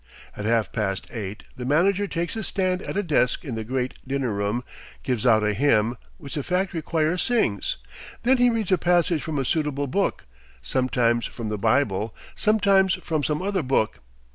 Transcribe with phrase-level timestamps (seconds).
[0.35, 3.99] At half past eight, the manager takes his stand at a desk in the great
[4.07, 4.63] dinner room,
[5.03, 7.77] gives out a hymn, which the factory choir sings.
[8.23, 10.25] Then he reads a passage from a suitable book,
[10.63, 13.99] sometimes from the Bible, sometimes from some other book.